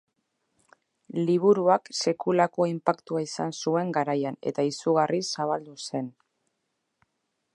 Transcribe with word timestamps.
Liburuak 1.27 1.91
sekulako 1.97 2.67
inpaktua 2.71 3.21
izan 3.25 3.53
zuen 3.63 3.93
garaian 3.99 4.41
eta 4.53 4.67
izugarri 4.71 5.23
zabaldu 5.35 5.79
zen. 5.91 6.11